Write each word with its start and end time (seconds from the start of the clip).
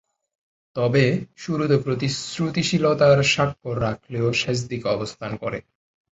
তবে, 0.75 1.03
শুরুতে 1.37 1.75
প্রতিশ্রুতিশীলতার 1.77 3.19
স্বাক্ষর 3.25 3.75
রাখলেও 3.81 4.27
শেষদিকে 4.33 4.87
অবস্থান 4.89 5.31
করে। 5.37 5.59